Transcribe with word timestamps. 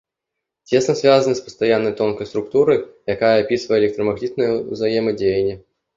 Цесна 0.71 0.93
звязаны 1.01 1.35
з 1.39 1.43
пастаяннай 1.49 1.93
тонкай 2.01 2.29
структуры, 2.31 2.77
якая 3.15 3.31
апісвае 3.43 3.77
электрамагнітнае 3.81 4.49
ўзаемадзеянне. 4.71 5.55